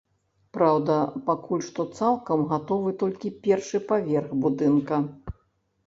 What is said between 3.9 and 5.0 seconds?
паверх будынка.